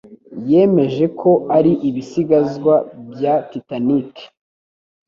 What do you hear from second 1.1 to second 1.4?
ko